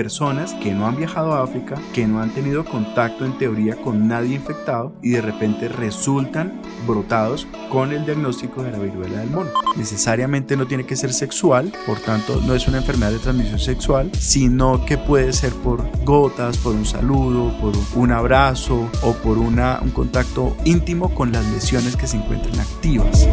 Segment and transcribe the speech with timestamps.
[0.00, 4.08] personas que no han viajado a África, que no han tenido contacto en teoría con
[4.08, 9.50] nadie infectado y de repente resultan brotados con el diagnóstico de la viruela del mono.
[9.76, 14.10] Necesariamente no tiene que ser sexual, por tanto no es una enfermedad de transmisión sexual,
[14.18, 19.80] sino que puede ser por gotas, por un saludo, por un abrazo o por una,
[19.82, 23.28] un contacto íntimo con las lesiones que se encuentran activas.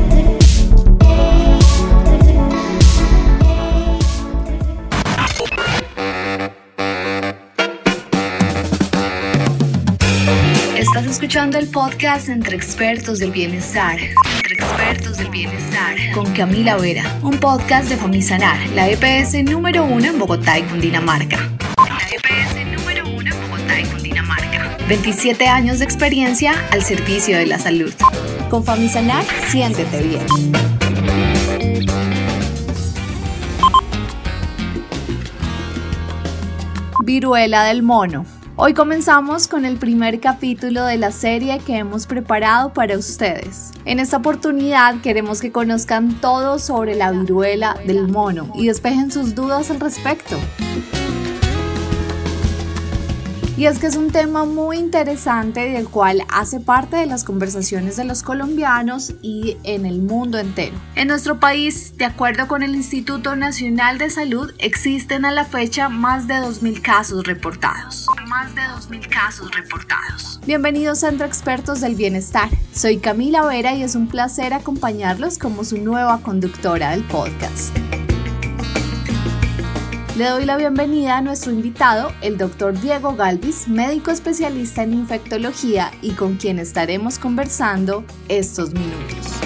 [10.79, 13.97] Escuchando el podcast Entre Expertos del Bienestar.
[13.99, 15.95] Entre Expertos del Bienestar.
[16.13, 17.17] Con Camila Vera.
[17.23, 21.37] Un podcast de Famisanar, la EPS número uno en Bogotá y Cundinamarca.
[21.77, 24.77] La EPS número uno en Bogotá y Cundinamarca.
[24.87, 27.93] 27 años de experiencia al servicio de la salud.
[28.49, 30.25] Con Famisanar, siéntete bien.
[37.03, 38.36] Viruela del mono.
[38.59, 43.71] Hoy comenzamos con el primer capítulo de la serie que hemos preparado para ustedes.
[43.85, 49.35] En esta oportunidad queremos que conozcan todo sobre la viruela del mono y despejen sus
[49.35, 50.37] dudas al respecto.
[53.57, 57.97] Y es que es un tema muy interesante del cual hace parte de las conversaciones
[57.97, 60.75] de los colombianos y en el mundo entero.
[60.93, 65.89] En nuestro país, de acuerdo con el Instituto Nacional de Salud, existen a la fecha
[65.89, 68.05] más de 2.000 casos reportados.
[68.27, 70.39] Más de 2.000 casos reportados.
[70.45, 72.49] Bienvenidos a Entre Expertos del Bienestar.
[72.71, 77.75] Soy Camila Vera y es un placer acompañarlos como su nueva conductora del podcast.
[80.17, 85.91] Le doy la bienvenida a nuestro invitado, el doctor Diego Galvis, médico especialista en infectología
[86.01, 89.37] y con quien estaremos conversando estos minutos.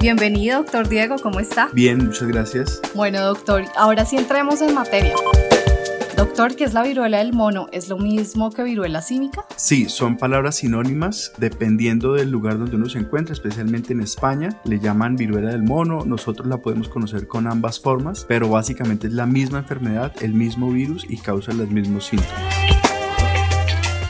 [0.00, 1.70] Bienvenido, doctor Diego, ¿cómo está?
[1.72, 2.80] Bien, muchas gracias.
[2.94, 5.16] Bueno, doctor, ahora sí entremos en materia.
[6.24, 7.68] Doctor, ¿qué es la viruela del mono?
[7.70, 9.44] ¿Es lo mismo que viruela cínica?
[9.56, 14.58] Sí, son palabras sinónimas dependiendo del lugar donde uno se encuentra, especialmente en España.
[14.64, 19.12] Le llaman viruela del mono, nosotros la podemos conocer con ambas formas, pero básicamente es
[19.12, 22.42] la misma enfermedad, el mismo virus y causa los mismos síntomas.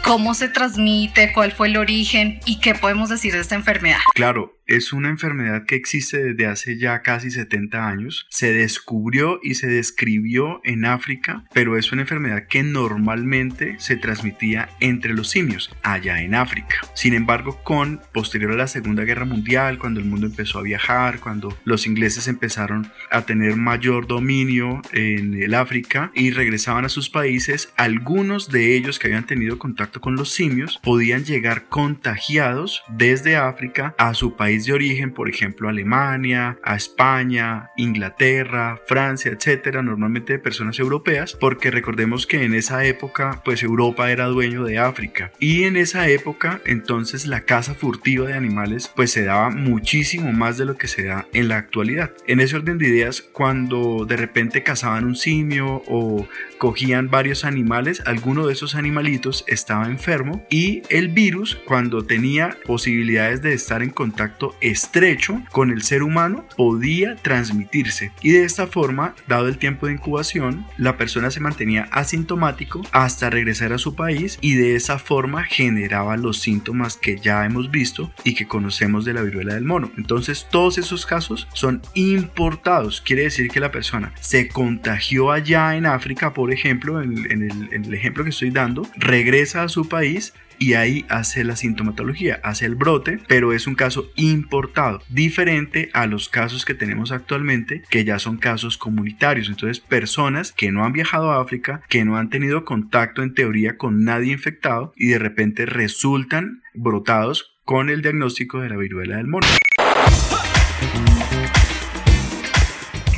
[0.05, 1.33] ¿Cómo se transmite?
[1.33, 2.39] ¿Cuál fue el origen?
[2.47, 3.99] ¿Y qué podemos decir de esta enfermedad?
[4.15, 8.27] Claro, es una enfermedad que existe desde hace ya casi 70 años.
[8.31, 14.69] Se descubrió y se describió en África, pero es una enfermedad que normalmente se transmitía
[14.81, 16.77] entre los simios, allá en África.
[16.95, 21.21] Sin embargo, con posterior a la Segunda Guerra Mundial, cuando el mundo empezó a viajar,
[21.21, 27.11] cuando los ingleses empezaron a tener mayor dominio en el África y regresaban a sus
[27.11, 33.37] países, algunos de ellos que habían tenido contacto con los simios podían llegar contagiados desde
[33.37, 40.39] África a su país de origen, por ejemplo Alemania, España, Inglaterra, Francia, etcétera, normalmente de
[40.39, 45.65] personas europeas, porque recordemos que en esa época pues Europa era dueño de África y
[45.65, 50.65] en esa época entonces la caza furtiva de animales pues se daba muchísimo más de
[50.65, 52.13] lo que se da en la actualidad.
[52.27, 56.29] En ese orden de ideas, cuando de repente cazaban un simio o
[56.65, 63.43] cogían varios animales, alguno de esos animalitos estaba enfermo y el virus cuando tenía posibilidades
[63.43, 69.15] de estar en contacto estrecho con el ser humano podía transmitirse y de esta forma,
[69.29, 74.39] dado el tiempo de incubación, la persona se mantenía asintomático hasta regresar a su país
[74.41, 79.13] y de esa forma generaba los síntomas que ya hemos visto y que conocemos de
[79.13, 79.93] la viruela del mono.
[79.99, 85.85] Entonces todos esos casos son importados, quiere decir que la persona se contagió allá en
[85.85, 90.33] África, por ejemplo, en, el, en el ejemplo que estoy dando, regresa a su país,
[90.59, 96.07] y ahí hace la sintomatología, hace el brote, pero es un caso importado, diferente a
[96.07, 99.49] los casos que tenemos actualmente, que ya son casos comunitarios.
[99.49, 103.77] Entonces, personas que no han viajado a África, que no han tenido contacto en teoría
[103.77, 109.27] con nadie infectado y de repente resultan brotados con el diagnóstico de la viruela del
[109.27, 109.47] mono.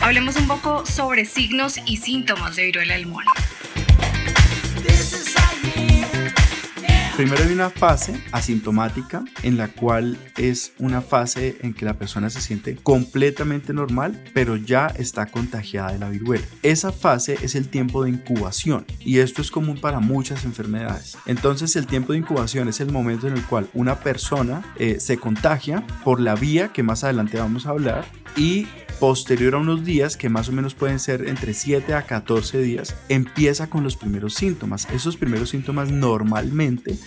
[0.06, 3.28] Hablemos un poco sobre signos y síntomas de viruela del mono.
[7.16, 12.30] Primero hay una fase asintomática en la cual es una fase en que la persona
[12.30, 16.44] se siente completamente normal, pero ya está contagiada de la viruela.
[16.62, 21.18] Esa fase es el tiempo de incubación y esto es común para muchas enfermedades.
[21.26, 25.18] Entonces el tiempo de incubación es el momento en el cual una persona eh, se
[25.18, 28.04] contagia por la vía que más adelante vamos a hablar
[28.36, 28.68] y
[28.98, 32.96] posterior a unos días, que más o menos pueden ser entre 7 a 14 días,
[33.08, 34.88] empieza con los primeros síntomas.
[34.90, 36.98] Esos primeros síntomas normalmente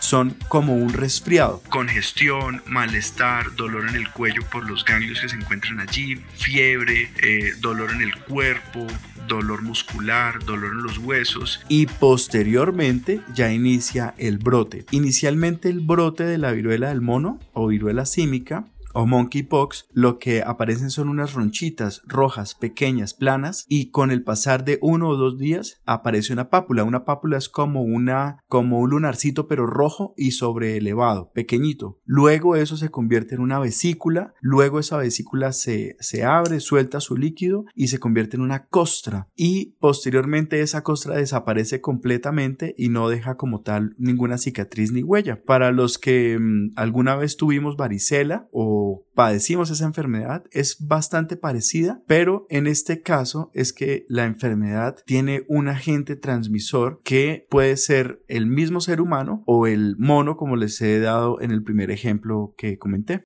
[0.00, 1.62] son como un resfriado.
[1.68, 7.52] Congestión, malestar, dolor en el cuello por los ganglios que se encuentran allí, fiebre, eh,
[7.60, 8.86] dolor en el cuerpo,
[9.26, 14.86] dolor muscular, dolor en los huesos y posteriormente ya inicia el brote.
[14.90, 20.42] Inicialmente el brote de la viruela del mono o viruela símica o monkeypox, lo que
[20.42, 25.38] aparecen son unas ronchitas rojas, pequeñas, planas, y con el pasar de uno o dos
[25.38, 26.84] días aparece una pápula.
[26.84, 31.98] Una pápula es como una, como un lunarcito, pero rojo y sobre elevado, pequeñito.
[32.04, 37.16] Luego eso se convierte en una vesícula, luego esa vesícula se, se abre, suelta su
[37.16, 39.28] líquido y se convierte en una costra.
[39.36, 45.42] Y posteriormente esa costra desaparece completamente y no deja como tal ninguna cicatriz ni huella.
[45.44, 52.02] Para los que mm, alguna vez tuvimos varicela o padecimos esa enfermedad es bastante parecida,
[52.06, 58.22] pero en este caso es que la enfermedad tiene un agente transmisor que puede ser
[58.28, 62.54] el mismo ser humano o el mono como les he dado en el primer ejemplo
[62.56, 63.24] que comenté.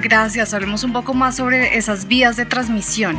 [0.00, 0.54] Gracias.
[0.54, 3.16] Hablemos un poco más sobre esas vías de transmisión.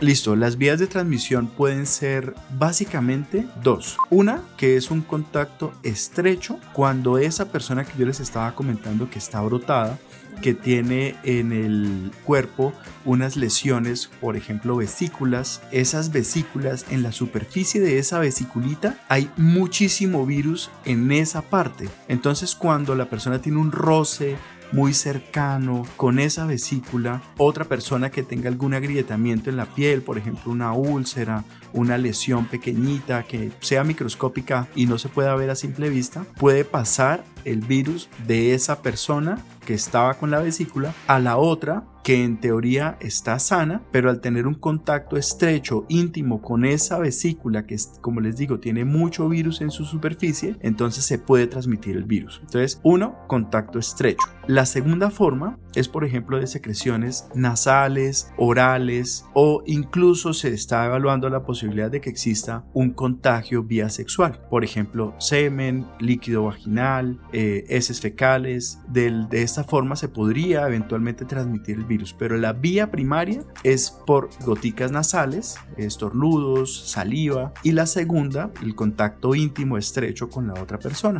[0.00, 3.96] Listo, las vías de transmisión pueden ser básicamente dos.
[4.10, 9.18] Una, que es un contacto estrecho cuando esa persona que yo les estaba comentando que
[9.18, 9.98] está brotada,
[10.40, 12.72] que tiene en el cuerpo
[13.04, 20.26] unas lesiones, por ejemplo vesículas, esas vesículas en la superficie de esa vesiculita hay muchísimo
[20.26, 21.88] virus en esa parte.
[22.08, 24.36] Entonces cuando la persona tiene un roce,
[24.76, 30.18] muy cercano con esa vesícula, otra persona que tenga algún agrietamiento en la piel, por
[30.18, 35.54] ejemplo una úlcera, una lesión pequeñita que sea microscópica y no se pueda ver a
[35.54, 41.18] simple vista, puede pasar el virus de esa persona que estaba con la vesícula a
[41.18, 46.64] la otra que en teoría está sana, pero al tener un contacto estrecho, íntimo con
[46.64, 51.48] esa vesícula que, como les digo, tiene mucho virus en su superficie, entonces se puede
[51.48, 52.38] transmitir el virus.
[52.44, 54.24] Entonces, uno, contacto estrecho.
[54.46, 61.28] La segunda forma es, por ejemplo, de secreciones nasales, orales o incluso se está evaluando
[61.28, 64.40] la posibilidad de que exista un contagio vía sexual.
[64.48, 68.78] Por ejemplo, semen, líquido vaginal, eh, fecales.
[68.88, 74.30] de esta forma se podría eventualmente transmitir el virus pero la vía primaria es por
[74.44, 81.18] goticas nasales, estornudos, saliva, y la segunda, el contacto íntimo estrecho con la otra persona.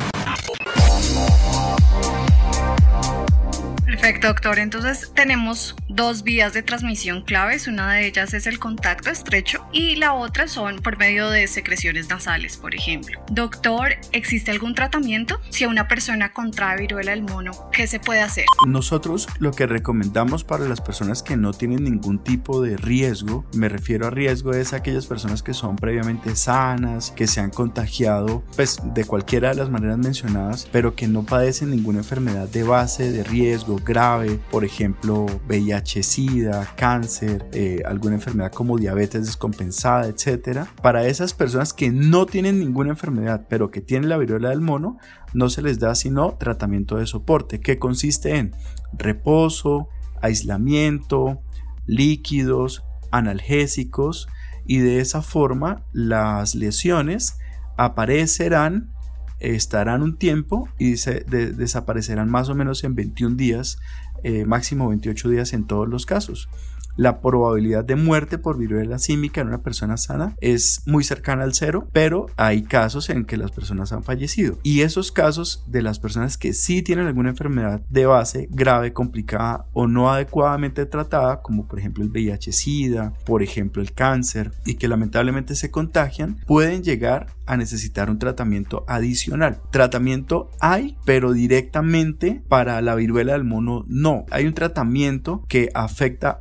[3.87, 4.59] Perfecto, doctor.
[4.59, 7.69] Entonces tenemos dos vías de transmisión claves.
[7.69, 12.09] Una de ellas es el contacto estrecho y la otra son por medio de secreciones
[12.09, 13.23] nasales, por ejemplo.
[13.31, 17.53] Doctor, ¿existe algún tratamiento si una persona contrae viruela del mono?
[17.71, 18.43] ¿Qué se puede hacer?
[18.67, 23.69] Nosotros lo que recomendamos para las personas que no tienen ningún tipo de riesgo, me
[23.69, 28.79] refiero a riesgo es aquellas personas que son previamente sanas, que se han contagiado pues
[28.83, 33.23] de cualquiera de las maneras mencionadas, pero que no padecen ninguna enfermedad de base de
[33.23, 40.67] riesgo grave, por ejemplo VIH, SIDA, cáncer, eh, alguna enfermedad como diabetes descompensada, etcétera.
[40.81, 44.97] Para esas personas que no tienen ninguna enfermedad, pero que tienen la viruela del mono,
[45.33, 48.55] no se les da sino tratamiento de soporte, que consiste en
[48.93, 49.89] reposo,
[50.21, 51.41] aislamiento,
[51.85, 54.27] líquidos, analgésicos
[54.65, 57.37] y de esa forma las lesiones
[57.77, 58.91] aparecerán
[59.39, 63.79] estarán un tiempo y se desaparecerán más o menos en 21 días,
[64.23, 66.49] eh, máximo 28 días en todos los casos
[66.97, 71.53] la probabilidad de muerte por viruela símica en una persona sana es muy cercana al
[71.53, 74.57] cero, pero hay casos en que las personas han fallecido.
[74.63, 79.65] Y esos casos de las personas que sí tienen alguna enfermedad de base grave, complicada
[79.73, 84.87] o no adecuadamente tratada, como por ejemplo el VIH-Sida, por ejemplo el cáncer, y que
[84.87, 89.61] lamentablemente se contagian, pueden llegar a necesitar un tratamiento adicional.
[89.71, 94.25] Tratamiento hay, pero directamente para la viruela del mono no.
[94.31, 96.39] Hay un tratamiento que afecta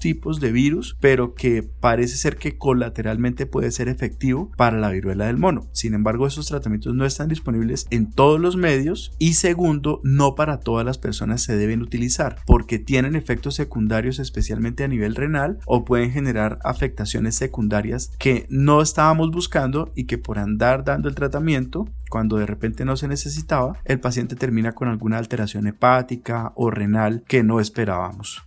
[0.00, 5.26] tipos de virus, pero que parece ser que colateralmente puede ser efectivo para la viruela
[5.26, 5.68] del mono.
[5.72, 10.60] Sin embargo, esos tratamientos no están disponibles en todos los medios y segundo, no para
[10.60, 15.84] todas las personas se deben utilizar porque tienen efectos secundarios especialmente a nivel renal o
[15.84, 21.88] pueden generar afectaciones secundarias que no estábamos buscando y que por andar dando el tratamiento
[22.10, 27.24] cuando de repente no se necesitaba, el paciente termina con alguna alteración hepática o renal
[27.26, 28.42] que no esperábamos.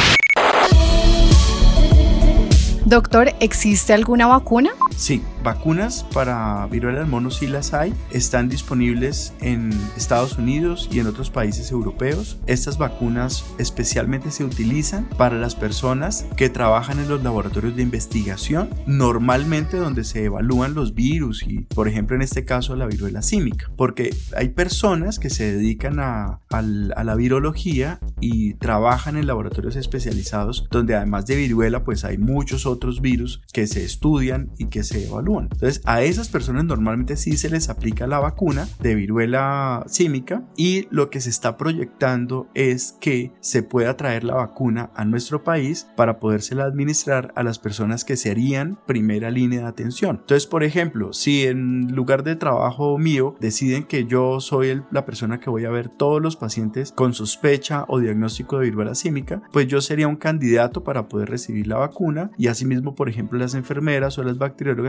[2.90, 4.72] Doctor, ¿existe alguna vacuna?
[5.00, 7.94] Sí, vacunas para viruela del mono sí las hay.
[8.12, 12.38] Están disponibles en Estados Unidos y en otros países europeos.
[12.48, 18.72] Estas vacunas especialmente se utilizan para las personas que trabajan en los laboratorios de investigación,
[18.88, 23.72] normalmente donde se evalúan los virus y, por ejemplo, en este caso la viruela símica,
[23.78, 30.96] porque hay personas que se dedican a, la virología y trabajan en laboratorios especializados donde
[30.96, 35.50] además de viruela pues hay muchos otros virus que se estudian y que se evalúan.
[35.52, 40.88] Entonces a esas personas normalmente sí se les aplica la vacuna de viruela símica y
[40.92, 45.88] lo que se está proyectando es que se pueda traer la vacuna a nuestro país
[45.96, 50.18] para podérsela administrar a las personas que serían primera línea de atención.
[50.22, 55.40] Entonces, por ejemplo, si en lugar de trabajo mío deciden que yo soy la persona
[55.40, 59.68] que voy a ver todos los pacientes con sospecha o diagnóstico de viruela símica, pues
[59.68, 64.18] yo sería un candidato para poder recibir la vacuna y asimismo, por ejemplo, las enfermeras
[64.18, 64.38] o las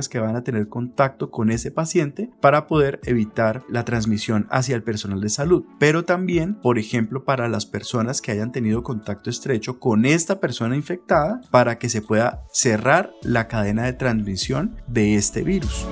[0.09, 4.83] que van a tener contacto con ese paciente para poder evitar la transmisión hacia el
[4.83, 5.65] personal de salud.
[5.79, 10.77] Pero también, por ejemplo, para las personas que hayan tenido contacto estrecho con esta persona
[10.77, 15.87] infectada para que se pueda cerrar la cadena de transmisión de este virus.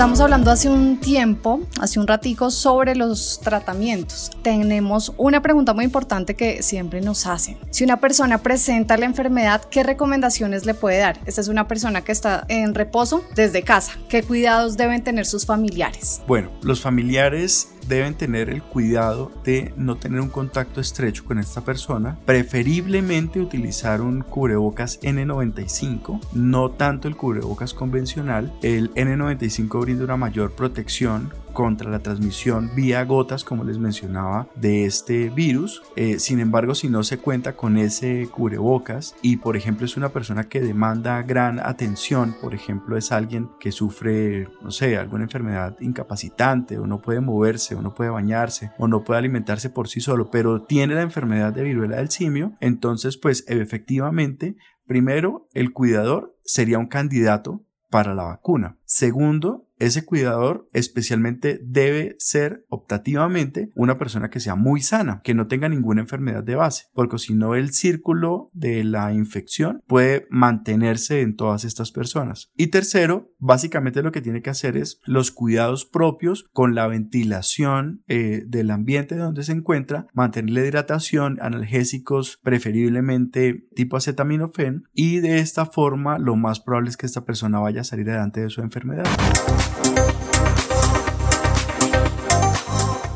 [0.00, 4.30] Estamos hablando hace un tiempo, hace un ratico, sobre los tratamientos.
[4.40, 7.58] Tenemos una pregunta muy importante que siempre nos hacen.
[7.68, 11.20] Si una persona presenta la enfermedad, ¿qué recomendaciones le puede dar?
[11.26, 13.92] Esta es una persona que está en reposo desde casa.
[14.08, 16.22] ¿Qué cuidados deben tener sus familiares?
[16.26, 21.60] Bueno, los familiares deben tener el cuidado de no tener un contacto estrecho con esta
[21.62, 28.52] persona, preferiblemente utilizar un cubrebocas N95, no tanto el cubrebocas convencional.
[28.62, 34.84] El N95 brinda una mayor protección contra la transmisión vía gotas, como les mencionaba, de
[34.84, 35.82] este virus.
[35.96, 40.10] Eh, sin embargo, si no se cuenta con ese cubrebocas y, por ejemplo, es una
[40.10, 45.76] persona que demanda gran atención, por ejemplo, es alguien que sufre, no sé, alguna enfermedad
[45.80, 50.00] incapacitante o no puede moverse o no puede bañarse o no puede alimentarse por sí
[50.00, 56.36] solo, pero tiene la enfermedad de viruela del simio, entonces, pues efectivamente, primero, el cuidador
[56.44, 58.78] sería un candidato para la vacuna.
[58.84, 65.48] Segundo, ese cuidador especialmente debe ser optativamente una persona que sea muy sana, que no
[65.48, 71.22] tenga ninguna enfermedad de base, porque si no el círculo de la infección puede mantenerse
[71.22, 72.50] en todas estas personas.
[72.56, 78.02] Y tercero, básicamente lo que tiene que hacer es los cuidados propios con la ventilación
[78.06, 85.38] eh, del ambiente donde se encuentra, mantener la hidratación, analgésicos preferiblemente tipo acetaminofén y de
[85.38, 88.60] esta forma lo más probable es que esta persona vaya a salir adelante de su
[88.60, 89.06] enfermedad.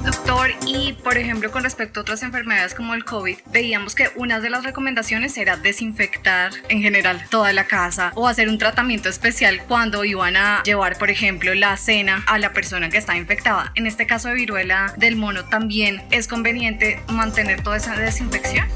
[0.04, 4.40] Doctor, y por ejemplo con respecto a otras enfermedades como el COVID, veíamos que una
[4.40, 9.62] de las recomendaciones era desinfectar en general toda la casa o hacer un tratamiento especial
[9.66, 13.72] cuando iban a llevar, por ejemplo, la cena a la persona que está infectada.
[13.74, 18.66] En este caso de viruela del mono también es conveniente mantener toda esa desinfección.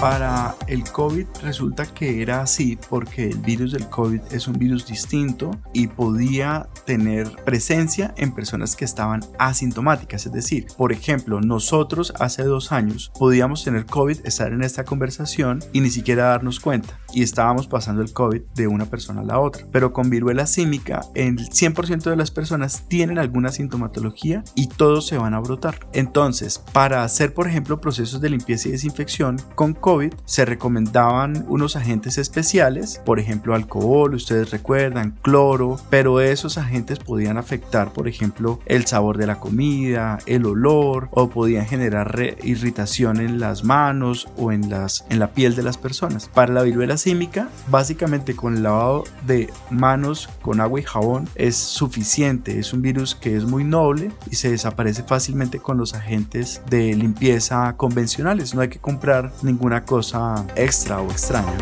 [0.00, 4.86] Para el COVID resulta que era así porque el virus del COVID es un virus
[4.86, 10.24] distinto y podía tener presencia en personas que estaban asintomáticas.
[10.24, 15.62] Es decir, por ejemplo, nosotros hace dos años podíamos tener COVID, estar en esta conversación
[15.74, 16.98] y ni siquiera darnos cuenta.
[17.12, 19.66] Y estábamos pasando el COVID de una persona a la otra.
[19.70, 25.18] Pero con viruela símica, el 100% de las personas tienen alguna sintomatología y todos se
[25.18, 25.88] van a brotar.
[25.92, 29.89] Entonces, para hacer, por ejemplo, procesos de limpieza y desinfección con COVID,
[30.24, 37.38] se recomendaban unos agentes especiales, por ejemplo alcohol, ustedes recuerdan, cloro, pero esos agentes podían
[37.38, 43.40] afectar, por ejemplo, el sabor de la comida, el olor o podían generar irritación en
[43.40, 46.28] las manos o en, las, en la piel de las personas.
[46.28, 51.56] Para la viruela símica, básicamente con el lavado de manos con agua y jabón es
[51.56, 52.58] suficiente.
[52.58, 56.94] Es un virus que es muy noble y se desaparece fácilmente con los agentes de
[56.94, 58.54] limpieza convencionales.
[58.54, 61.56] No hay que comprar ninguna cosa extra o extraña.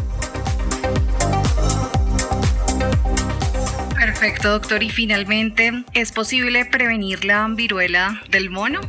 [3.94, 4.82] Perfecto, doctor.
[4.82, 8.80] Y finalmente, ¿es posible prevenir la viruela del mono?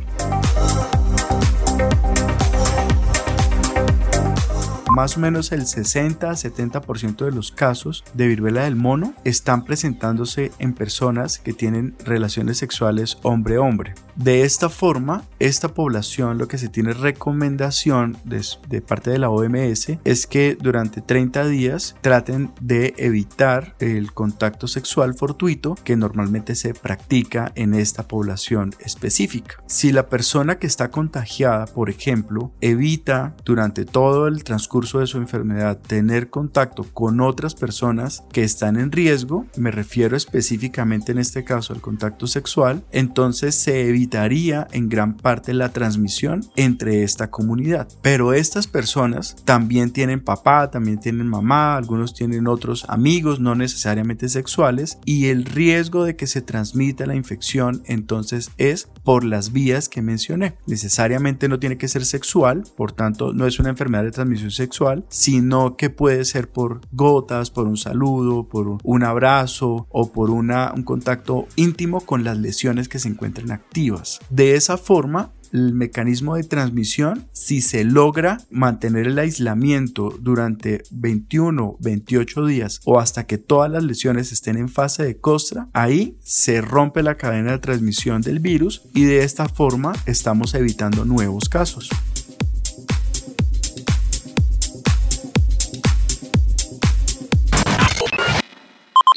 [5.00, 10.74] más o menos el 60-70% de los casos de viruela del mono están presentándose en
[10.74, 13.94] personas que tienen relaciones sexuales hombre-hombre.
[14.16, 19.98] De esta forma, esta población lo que se tiene recomendación de, parte de la OMS
[20.04, 26.74] es que durante 30 días traten de evitar el contacto sexual fortuito que normalmente se
[26.74, 29.62] practica en esta población específica.
[29.66, 35.18] Si la persona que está contagiada, por ejemplo, evita durante todo el transcurso de su
[35.18, 41.44] enfermedad tener contacto con otras personas que están en riesgo, me refiero específicamente en este
[41.44, 47.86] caso al contacto sexual, entonces se evitaría en gran parte la transmisión entre esta comunidad.
[48.00, 54.28] Pero estas personas también tienen papá, también tienen mamá, algunos tienen otros amigos, no necesariamente
[54.30, 59.88] sexuales, y el riesgo de que se transmita la infección entonces es por las vías
[59.90, 60.54] que mencioné.
[60.66, 65.04] Necesariamente no tiene que ser sexual, por tanto no es una enfermedad de transmisión sexual,
[65.10, 70.72] sino que puede ser por gotas, por un saludo, por un abrazo o por una,
[70.74, 73.89] un contacto íntimo con las lesiones que se encuentran activas.
[74.30, 81.76] De esa forma, el mecanismo de transmisión, si se logra mantener el aislamiento durante 21,
[81.80, 86.60] 28 días o hasta que todas las lesiones estén en fase de costra, ahí se
[86.60, 91.90] rompe la cadena de transmisión del virus y de esta forma estamos evitando nuevos casos.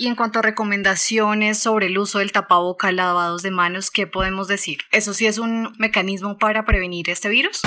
[0.04, 4.50] Y en cuanto a recomendaciones sobre el uso del tapaboca, lavados de manos, ¿qué podemos
[4.50, 4.80] decir?
[4.92, 7.62] ¿Eso sí es un mecanismo para prevenir este virus?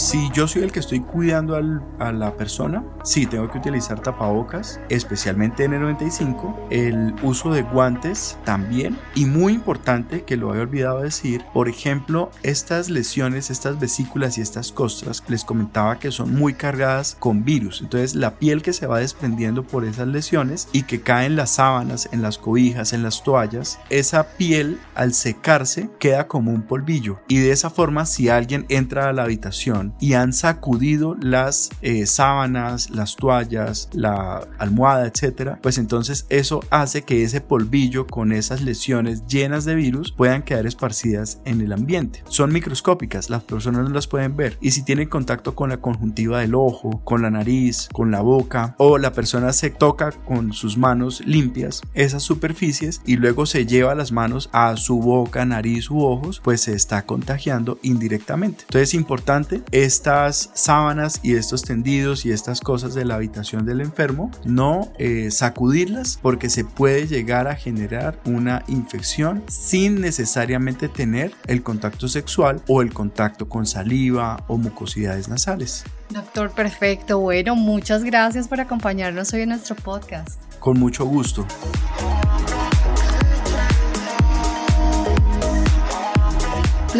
[0.00, 1.56] Si yo soy el que estoy cuidando
[1.98, 8.98] a la persona, sí tengo que utilizar tapabocas, especialmente N95, el uso de guantes también.
[9.14, 14.40] Y muy importante, que lo había olvidado decir, por ejemplo, estas lesiones, estas vesículas y
[14.40, 17.82] estas costras, les comentaba que son muy cargadas con virus.
[17.82, 21.50] Entonces la piel que se va desprendiendo por esas lesiones y que cae en las
[21.50, 27.20] sábanas, en las cobijas, en las toallas, esa piel al secarse queda como un polvillo.
[27.28, 32.06] Y de esa forma, si alguien entra a la habitación, y han sacudido las eh,
[32.06, 38.62] sábanas, las toallas, la almohada, etcétera, pues entonces eso hace que ese polvillo con esas
[38.62, 42.22] lesiones llenas de virus puedan quedar esparcidas en el ambiente.
[42.28, 46.40] Son microscópicas, las personas no las pueden ver y si tienen contacto con la conjuntiva
[46.40, 50.76] del ojo, con la nariz, con la boca o la persona se toca con sus
[50.76, 56.00] manos limpias esas superficies y luego se lleva las manos a su boca, nariz u
[56.02, 58.62] ojos, pues se está contagiando indirectamente.
[58.62, 63.80] Entonces es importante estas sábanas y estos tendidos y estas cosas de la habitación del
[63.80, 71.32] enfermo, no eh, sacudirlas porque se puede llegar a generar una infección sin necesariamente tener
[71.46, 75.84] el contacto sexual o el contacto con saliva o mucosidades nasales.
[76.10, 77.18] Doctor, perfecto.
[77.20, 80.40] Bueno, muchas gracias por acompañarnos hoy en nuestro podcast.
[80.58, 81.46] Con mucho gusto.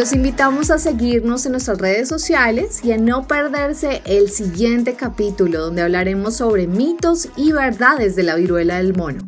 [0.01, 5.61] Los invitamos a seguirnos en nuestras redes sociales y a no perderse el siguiente capítulo
[5.61, 9.21] donde hablaremos sobre mitos y verdades de la viruela del mono.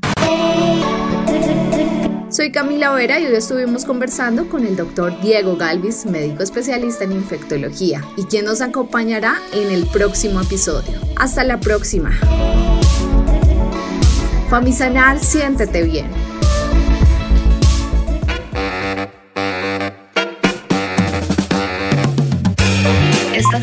[2.30, 7.12] Soy Camila Vera y hoy estuvimos conversando con el doctor Diego Galvis, médico especialista en
[7.12, 10.98] infectología, y quien nos acompañará en el próximo episodio.
[11.16, 12.18] Hasta la próxima.
[14.48, 16.21] Famisanar, siéntete bien.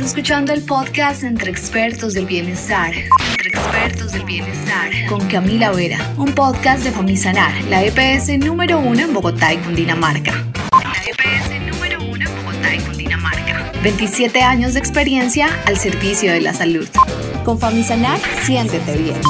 [0.09, 2.91] Escuchando el podcast Entre Expertos del Bienestar.
[2.95, 4.89] Entre Expertos del Bienestar.
[5.07, 10.31] Con Camila Vera, un podcast de Famisanar, la EPS número uno en Bogotá y Cundinamarca.
[10.71, 13.71] La EPS número uno en Bogotá y Cundinamarca.
[13.83, 16.89] 27 años de experiencia al servicio de la salud.
[17.45, 19.21] Con Famisanar, siéntete bien.